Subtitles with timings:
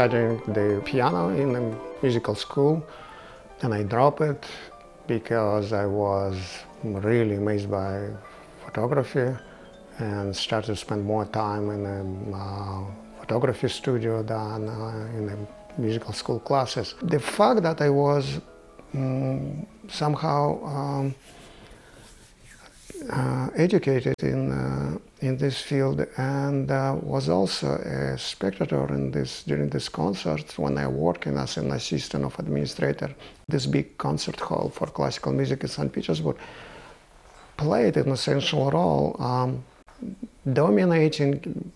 [0.00, 1.62] studying the piano in a
[2.00, 2.82] musical school,
[3.60, 4.46] and I dropped it
[5.06, 6.36] because I was
[6.82, 8.08] really amazed by
[8.64, 9.28] photography
[9.98, 12.00] and started to spend more time in a
[12.34, 12.80] uh,
[13.20, 15.36] photography studio than uh, in the
[15.76, 16.94] musical school classes.
[17.02, 18.40] The fact that I was
[18.94, 21.14] um, somehow um,
[23.56, 29.68] educated in uh, in this field and uh, was also a spectator in this during
[29.68, 33.14] this concert when I working as an assistant of administrator.
[33.48, 35.92] This big concert hall for classical music in St.
[35.92, 36.36] Petersburg
[37.56, 39.62] played an essential role, um,
[40.52, 41.72] dominating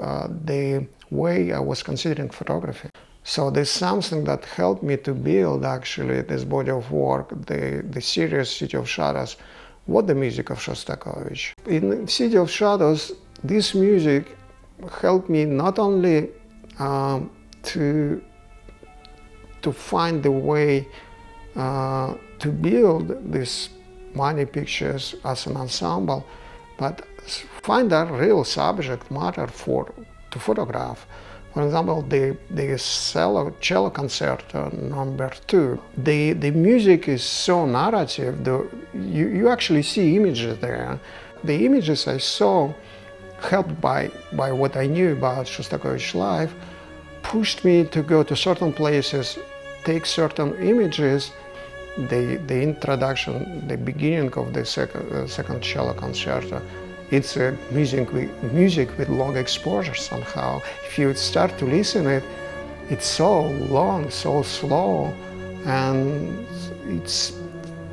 [0.00, 2.88] uh, the way I was considering photography.
[3.22, 8.00] So there's something that helped me to build actually this body of work, the, the
[8.00, 9.36] series City of Shadows,
[9.88, 11.54] what the music of Shostakovich.
[11.66, 14.36] In City of Shadows, this music
[15.00, 16.28] helped me not only
[16.78, 17.30] um,
[17.62, 18.22] to
[19.62, 20.86] to find the way
[21.56, 23.70] uh, to build these
[24.14, 26.24] many pictures as an ensemble,
[26.78, 27.04] but
[27.62, 29.92] find a real subject matter for
[30.30, 31.06] to photograph.
[31.54, 38.44] For example, the, the cello, cello concerto number two, the, the music is so narrative,
[38.44, 41.00] the, you, you actually see images there.
[41.44, 42.72] The images I saw,
[43.40, 46.54] helped by, by what I knew about Shostakovich's life,
[47.22, 49.38] pushed me to go to certain places,
[49.84, 51.32] take certain images,
[51.96, 56.62] the, the introduction, the beginning of the second, uh, second cello concerto,
[57.10, 60.60] it's a music with, music with long exposure somehow.
[60.86, 62.22] If you start to listen it,
[62.90, 65.06] it's so long, so slow,
[65.64, 66.46] and
[66.86, 67.38] it's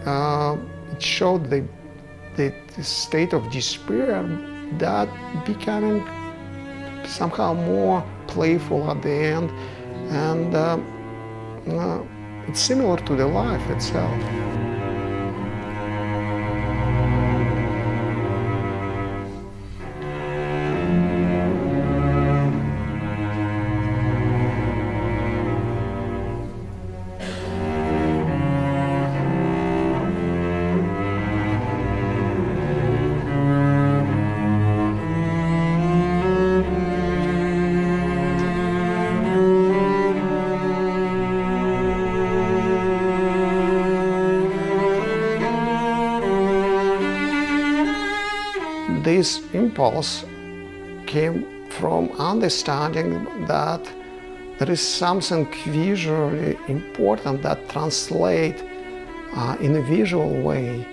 [0.05, 0.57] uh,
[0.91, 1.65] it showed the,
[2.35, 2.53] the,
[2.83, 4.23] state of despair
[4.77, 5.09] that
[5.45, 6.05] becoming
[7.05, 9.49] somehow more playful at the end,
[10.11, 10.77] and uh,
[11.67, 12.03] uh,
[12.47, 14.54] it's similar to the life itself.
[49.25, 50.23] This impulse
[51.07, 53.81] came from understanding that
[54.59, 58.63] there is something visually important that translate
[59.33, 60.85] uh, in a visual way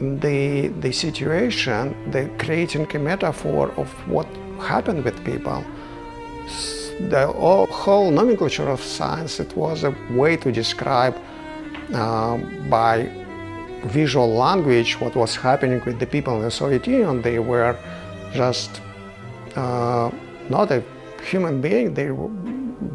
[0.00, 4.26] the, the situation, the creating a metaphor of what
[4.58, 5.64] happened with people.
[7.08, 7.28] The
[7.70, 11.16] whole nomenclature of signs, it was a way to describe
[11.94, 12.38] uh,
[12.68, 13.27] by
[13.84, 17.22] visual language what was happening with the people in the Soviet Union.
[17.22, 17.76] They were
[18.32, 18.80] just
[19.56, 20.10] uh,
[20.48, 20.82] not a
[21.22, 22.10] human being, they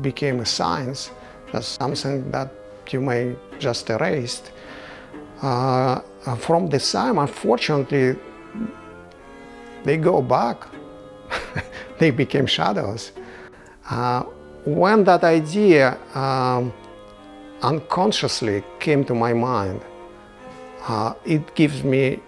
[0.01, 1.11] became a signs,
[1.51, 2.51] just something that
[2.89, 4.41] you may just erase.
[5.41, 5.99] Uh,
[6.37, 8.15] from the time, unfortunately,
[9.83, 10.67] they go back.
[11.99, 13.11] they became shadows.
[13.89, 14.23] Uh,
[14.65, 16.73] when that idea um,
[17.61, 19.81] unconsciously came to my mind,
[20.87, 22.19] uh, it gives me,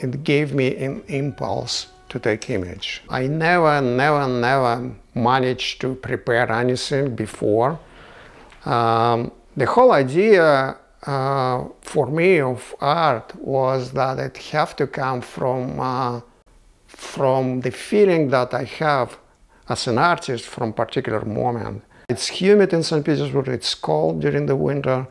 [0.00, 3.02] it gave me an impulse to take image.
[3.08, 7.78] I never, never, never managed to prepare anything before.
[8.64, 10.76] Um, the whole idea
[11.06, 16.20] uh, for me of art was that it have to come from uh,
[16.86, 19.18] from the feeling that I have
[19.68, 21.82] as an artist from particular moment.
[22.08, 23.04] It's humid in St.
[23.04, 25.06] Petersburg, it's cold during the winter,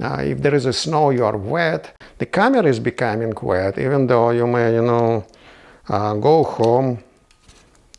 [0.00, 1.94] uh, if there is a snow, you are wet.
[2.18, 5.24] The camera is becoming wet, even though you may, you know,
[5.88, 6.98] uh, go home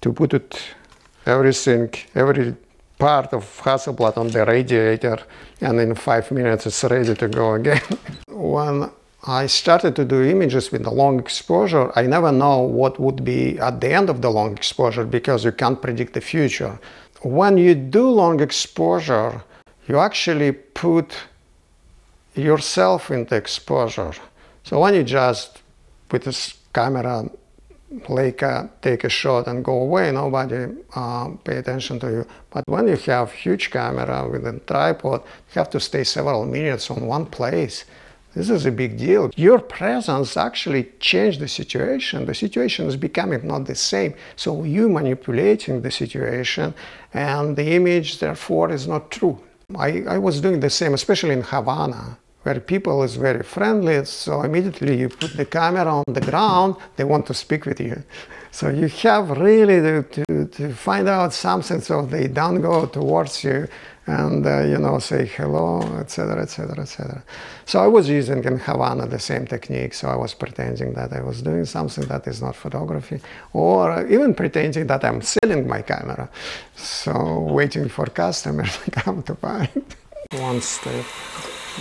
[0.02, 0.60] to put it,
[1.26, 2.56] everything, every
[2.98, 5.20] part of Hasselblad on the radiator,
[5.62, 7.82] and in five minutes it's ready to go again.
[8.28, 8.90] when
[9.28, 13.58] I started to do images with the long exposure, I never know what would be
[13.60, 16.78] at the end of the long exposure because you can't predict the future.
[17.22, 19.42] When you do long exposure,
[19.88, 21.16] you actually put
[22.36, 24.14] yourself into exposure.
[24.64, 25.62] So when you just
[26.12, 27.30] with this camera,
[28.08, 32.28] Leica, take a shot and go away, nobody uh, pay attention to you.
[32.50, 36.92] But when you have huge camera with a tripod, you have to stay several minutes
[36.92, 37.86] on one place.
[38.34, 39.32] This is a big deal.
[39.38, 42.26] Your presence actually changed the situation.
[42.26, 44.14] The situation is becoming not the same.
[44.36, 46.74] So you manipulating the situation,
[47.14, 49.40] and the image, therefore, is not true.
[49.78, 54.44] I, I was doing the same, especially in Havana where people is very friendly, so
[54.44, 58.04] immediately you put the camera on the ground, they want to speak with you.
[58.52, 63.44] So you have really to, to, to find out something so they don't go towards
[63.44, 63.68] you
[64.06, 67.24] and uh, you know say hello, etc., etc., etc.
[67.66, 69.96] So I was using in Havana the same technique.
[69.96, 73.22] So I was pretending that I was doing something that is not photography,
[73.54, 76.30] or even pretending that I'm selling my camera.
[76.76, 79.96] So waiting for customers to come to buy it.
[80.40, 81.06] One step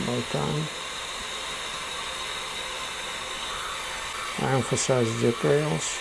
[0.06, 0.64] by time.
[4.41, 5.99] I emphasize details.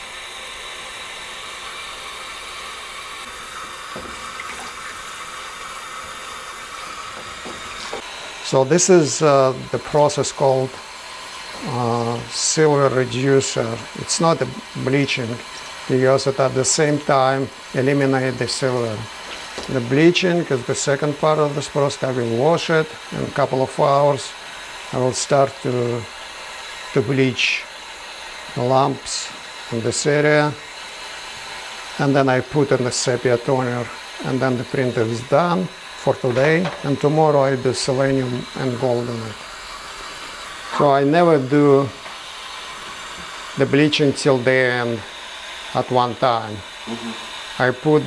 [8.43, 10.69] So this is uh, the process called
[11.65, 13.77] uh, silver reducer.
[13.95, 14.47] It's not a
[14.83, 15.29] bleaching
[15.87, 18.97] because it at the same time eliminate the silver.
[19.69, 22.03] The bleaching is the second part of this process.
[22.03, 24.29] I will wash it in a couple of hours.
[24.91, 26.01] I will start to,
[26.93, 27.63] to bleach
[28.55, 29.31] the lumps
[29.71, 30.53] in this area.
[31.99, 33.87] And then I put in the sepia toner
[34.25, 35.63] and then the print is done
[35.97, 36.67] for today.
[36.83, 39.35] And tomorrow I do selenium and gold in it.
[40.77, 41.87] So I never do
[43.57, 44.99] the bleaching till the end
[45.73, 46.55] at one time.
[46.85, 47.61] Mm-hmm.
[47.63, 48.03] I put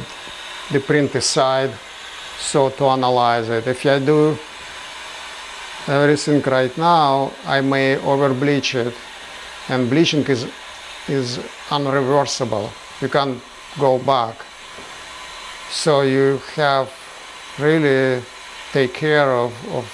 [0.72, 1.70] the print aside
[2.38, 3.66] so to analyze it.
[3.66, 4.36] If I do
[5.86, 8.94] everything right now, I may over bleach it
[9.68, 10.46] and bleaching is,
[11.08, 12.70] is unreversible.
[13.00, 13.40] You can't
[13.78, 14.36] go back.
[15.70, 16.92] So you have
[17.58, 18.22] really
[18.72, 19.86] take care of, of,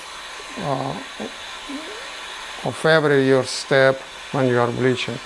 [0.59, 4.01] uh, of every your step
[4.33, 5.19] when you are bleaching.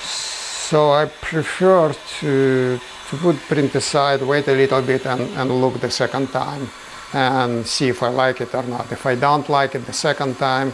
[0.00, 2.80] So I prefer to
[3.16, 6.68] put print aside, wait a little bit and, and look the second time
[7.12, 8.90] and see if I like it or not.
[8.92, 10.68] If I don't like it the second time,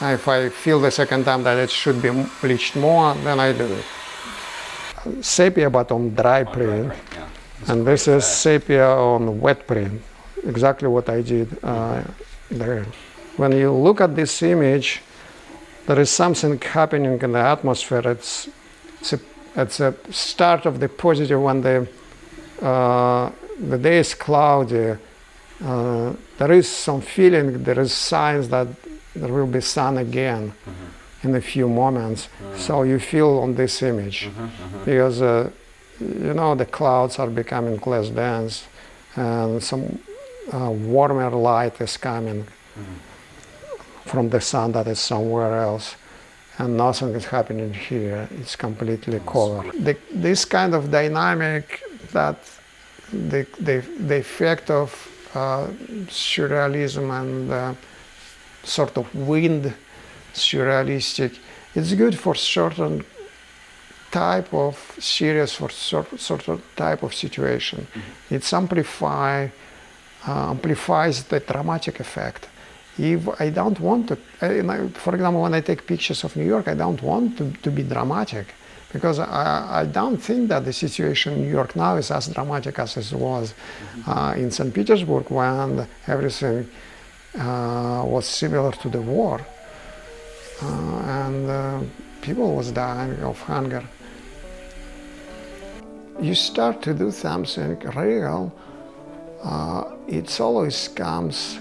[0.00, 2.10] if I feel the second time that it should be
[2.40, 5.24] bleached more, then I do it.
[5.24, 7.28] Sepia but on dry print, yeah.
[7.68, 10.02] and this is sepia on wet print,
[10.44, 12.02] exactly what I did uh,
[12.50, 12.84] there.
[13.36, 15.00] When you look at this image,
[15.86, 18.02] there is something happening in the atmosphere.
[18.04, 18.48] It's,
[19.00, 19.20] it's a
[19.58, 21.88] it's a start of the positive when the
[22.62, 24.96] uh, the day is cloudy.
[25.64, 28.68] Uh, there is some feeling, there is signs that
[29.14, 31.28] there will be sun again mm-hmm.
[31.28, 32.28] in a few moments.
[32.28, 32.58] Mm-hmm.
[32.58, 34.84] So you feel on this image mm-hmm, mm-hmm.
[34.84, 35.50] because uh,
[36.00, 38.68] you know the clouds are becoming less dense
[39.16, 39.98] and some
[40.52, 44.08] uh, warmer light is coming mm-hmm.
[44.08, 45.96] from the sun that is somewhere else
[46.58, 48.28] and nothing is happening here.
[48.40, 49.72] It's completely covered.
[49.84, 52.38] The, this kind of dynamic that
[53.12, 54.90] the, the, the effect of
[55.34, 55.68] uh,
[56.06, 57.74] surrealism and uh,
[58.64, 59.72] sort of wind
[60.34, 61.38] surrealistic,
[61.74, 63.04] it's good for certain
[64.10, 67.86] type of series for sort, sort type of situation.
[67.86, 68.34] Mm-hmm.
[68.34, 69.48] It amplify,
[70.26, 72.48] uh, amplifies the dramatic effect
[72.98, 74.16] if I don't want to,
[74.94, 77.82] for example, when I take pictures of New York, I don't want to, to be
[77.84, 78.54] dramatic
[78.92, 82.78] because I, I, don't think that the situation in New York now is as dramatic
[82.78, 83.54] as it was
[84.06, 84.72] uh, in St.
[84.72, 86.68] Petersburg when everything
[87.38, 89.40] uh, was similar to the war
[90.62, 91.80] uh, and uh,
[92.22, 93.84] people was dying of hunger.
[96.20, 98.52] You start to do something real,
[99.42, 101.60] uh, it always comes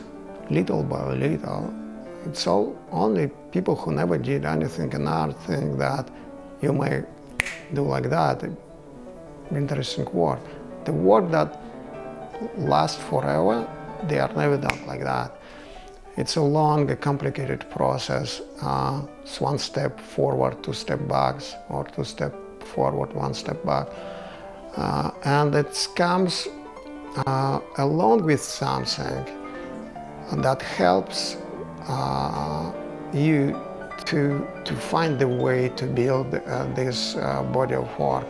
[0.49, 1.73] little by little.
[2.25, 6.09] It's all only people who never did anything in art think that
[6.61, 7.03] you may
[7.73, 8.43] do like that.
[9.51, 10.39] Interesting work.
[10.85, 11.59] The work that
[12.57, 13.67] lasts forever,
[14.07, 15.31] they are never done like that.
[16.17, 18.41] It's a long, complicated process.
[18.61, 23.87] Uh, it's one step forward, two step backs, or two step forward, one step back.
[24.75, 26.47] Uh, and it comes
[27.25, 29.25] uh, along with something
[30.35, 31.37] that helps
[31.87, 32.71] uh,
[33.13, 33.59] you
[34.05, 38.25] to, to find the way to build uh, this uh, body of work.